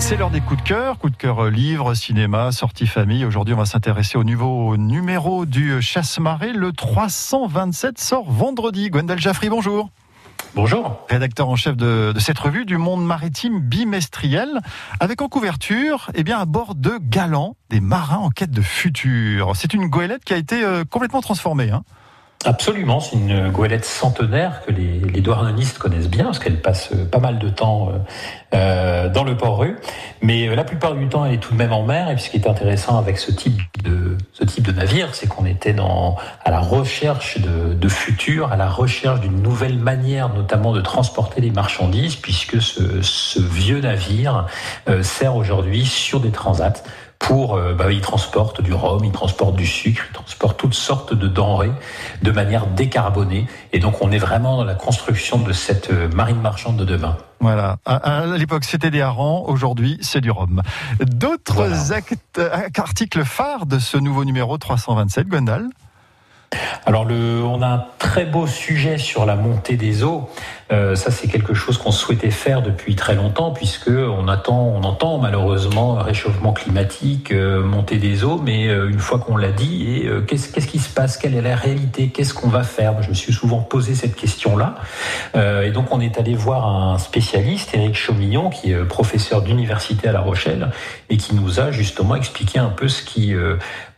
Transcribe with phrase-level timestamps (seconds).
[0.00, 3.24] C'est l'heure des coups de cœur, coups de cœur euh, livre, cinéma, sortie famille.
[3.24, 6.52] Aujourd'hui, on va s'intéresser au nouveau numéro du Chasse-Marée.
[6.52, 8.90] Le 327 sort vendredi.
[8.90, 9.90] Gwendal Jaffry, bonjour.
[10.56, 11.06] Bonjour.
[11.08, 14.48] Rédacteur en chef de, de, cette revue du monde maritime bimestriel,
[14.98, 19.52] avec en couverture, eh bien, à bord de galants, des marins en quête de futur.
[19.54, 21.70] C'est une goélette qui a été euh, complètement transformée.
[21.70, 21.84] Hein.
[22.44, 25.22] Absolument, c'est une goélette centenaire que les, les
[25.78, 27.98] connaissent bien parce qu'elle passe euh, pas mal de temps euh,
[28.54, 29.76] euh, dans le port-rue,
[30.22, 32.10] mais euh, la plupart du temps elle est tout de même en mer.
[32.10, 35.28] Et puis ce qui est intéressant avec ce type de ce type de navire, c'est
[35.28, 40.28] qu'on était dans à la recherche de, de futur, à la recherche d'une nouvelle manière,
[40.34, 44.46] notamment de transporter les marchandises, puisque ce, ce vieux navire
[44.88, 46.82] euh, sert aujourd'hui sur des transats
[47.22, 51.14] pour, euh, bah, il transporte du rhum, il transporte du sucre, il transporte toutes sortes
[51.14, 51.72] de denrées
[52.20, 53.46] de manière décarbonée.
[53.72, 57.16] Et donc, on est vraiment dans la construction de cette euh, marine marchande de demain.
[57.40, 57.76] Voilà.
[57.86, 59.44] À, à l'époque, c'était des harengs.
[59.46, 60.62] Aujourd'hui, c'est du rhum.
[61.00, 62.56] D'autres voilà.
[62.76, 65.68] articles phares de ce nouveau numéro 327, Gwendal?
[66.86, 70.28] Alors le, on a un très beau sujet sur la montée des eaux.
[70.72, 74.82] Euh, ça c'est quelque chose qu'on souhaitait faire depuis très longtemps puisque on attend, on
[74.84, 80.06] entend malheureusement réchauffement climatique, euh, montée des eaux, mais euh, une fois qu'on l'a dit,
[80.26, 81.18] qu'est-ce qui se passe?
[81.18, 82.08] Quelle est la réalité?
[82.08, 83.02] Qu'est-ce qu'on va faire?
[83.02, 84.76] Je me suis souvent posé cette question-là,
[85.34, 90.12] et donc on est allé voir un spécialiste, Éric Chaumillon, qui est professeur d'université à
[90.12, 90.70] La Rochelle
[91.10, 93.34] et qui nous a justement expliqué un peu ce qui,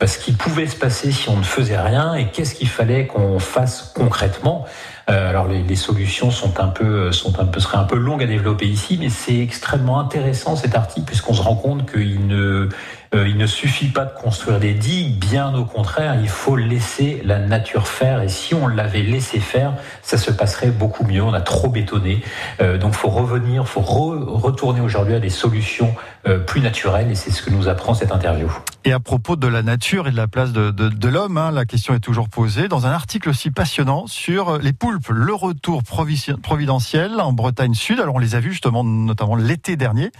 [0.00, 0.06] bah,
[0.38, 4.66] pouvait se passer si on ne faisait rien et qu'il fallait qu'on fasse concrètement.
[5.08, 8.26] Euh, alors les, solutions sont un peu sont un peu seraient un peu longues à
[8.26, 12.68] développer ici, mais c'est extrêmement intéressant cet article puisqu'on se rend compte qu'il ne euh,
[13.14, 17.38] il ne suffit pas de construire des digues, bien au contraire, il faut laisser la
[17.38, 18.22] nature faire.
[18.22, 21.22] Et si on l'avait laissé faire, ça se passerait beaucoup mieux.
[21.22, 22.22] On a trop bétonné,
[22.60, 25.94] euh, donc faut revenir, faut re retourner aujourd'hui à des solutions
[26.26, 27.10] euh, plus naturelles.
[27.10, 28.50] Et c'est ce que nous apprend cette interview.
[28.84, 31.94] Et à propos de la nature et de la place de l'homme, hein, la question
[31.94, 37.32] est toujours posée dans un article aussi passionnant sur les poulpes, le retour providentiel en
[37.32, 37.98] Bretagne Sud.
[38.00, 40.10] Alors on les a vus justement, notamment l'été dernier.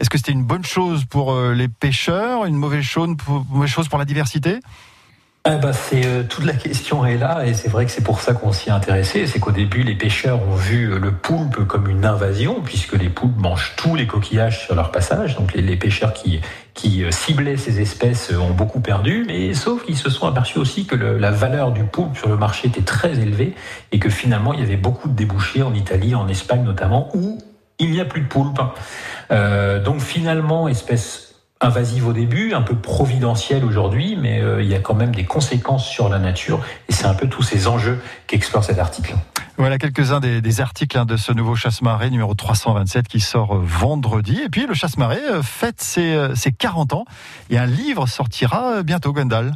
[0.00, 4.60] Est-ce que c'était une bonne chose pour les pêcheurs, une mauvaise chose, pour la diversité?
[5.46, 8.68] Euh, toute la question est là et c'est vrai que c'est pour ça qu'on s'y
[8.68, 9.26] est intéressé.
[9.26, 13.38] C'est qu'au début les pêcheurs ont vu le poulpe comme une invasion puisque les poulpes
[13.38, 15.36] mangent tous les coquillages sur leur passage.
[15.36, 16.40] Donc les, pêcheurs qui
[16.74, 20.94] qui ciblaient ces espèces ont beaucoup perdu, mais sauf qu'ils se sont aperçus aussi que
[20.94, 23.54] la valeur du poulpe sur le marché était très élevée
[23.92, 27.38] et que finalement il y avait beaucoup de débouchés en Italie, en Espagne notamment, où
[27.80, 28.60] il n'y a plus de poulpe.
[29.30, 31.29] Euh, donc finalement espèce
[31.60, 35.24] invasive au début, un peu providentielle aujourd'hui, mais euh, il y a quand même des
[35.24, 39.14] conséquences sur la nature et c'est un peu tous ces enjeux qu'explore cet article.
[39.58, 44.40] Voilà quelques-uns des, articles hein, de ce nouveau chasse-marée numéro 327 qui sort euh, vendredi.
[44.44, 47.04] Et puis le chasse-marée euh, fête ses, ses 40 ans
[47.50, 49.52] et un livre sortira bientôt, Gwendal.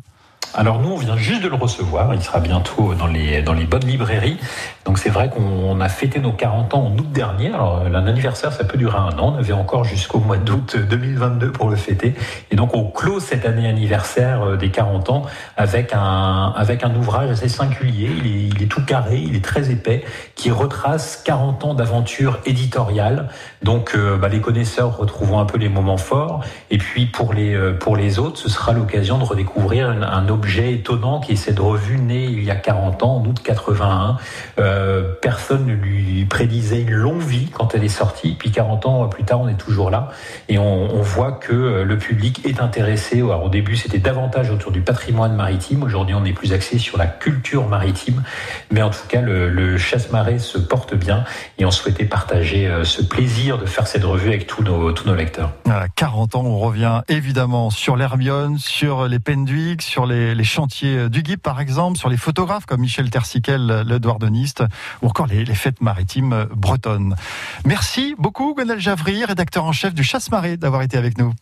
[0.56, 2.14] Alors nous, on vient juste de le recevoir.
[2.14, 4.38] Il sera bientôt dans les, dans les bonnes librairies.
[4.84, 7.48] Donc c'est vrai qu'on a fêté nos 40 ans en août dernier.
[7.48, 9.34] Alors l'anniversaire, ça peut durer un an.
[9.34, 12.14] On avait encore jusqu'au mois d'août 2022 pour le fêter.
[12.52, 15.22] Et donc on close cette année anniversaire des 40 ans
[15.56, 18.10] avec un, avec un ouvrage assez singulier.
[18.18, 20.04] Il est, il est tout carré, il est très épais,
[20.36, 23.28] qui retrace 40 ans d'aventure éditoriale.
[23.64, 26.44] Donc euh, bah, les connaisseurs retrouveront un peu les moments forts.
[26.70, 30.74] Et puis pour les, pour les autres, ce sera l'occasion de redécouvrir un, un objet
[30.74, 34.18] étonnant qui est cette revue née il y a 40 ans, en août 81.
[34.58, 38.36] Euh, personne ne lui prédisait une longue vie quand elle est sortie.
[38.38, 40.10] Puis 40 ans plus tard, on est toujours là.
[40.50, 43.18] Et on, voit que le public est intéressé.
[43.18, 45.82] Alors, au début, c'était davantage autour du patrimoine maritime.
[45.82, 48.22] Aujourd'hui, on est plus axé sur la culture maritime.
[48.70, 51.24] Mais en tout cas, le, chasse-marée se porte bien.
[51.58, 55.14] Et on souhaitait partager ce plaisir de faire cette revue avec tous nos, tous nos
[55.14, 55.52] lecteurs.
[55.64, 61.08] Voilà, 40 ans, on revient évidemment sur l'Hermione, sur les Penduic, sur les les, chantiers
[61.08, 64.62] du GIP, par exemple, sur les photographes comme Michel Tersiquel, le douarneniste,
[65.02, 67.16] ou encore les, les, fêtes maritimes bretonnes.
[67.64, 71.32] Merci beaucoup, Gonel Javry, rédacteur en chef du Chasse-Marée, d'avoir été avec nous.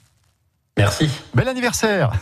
[0.77, 1.09] Merci.
[1.35, 2.13] Bel anniversaire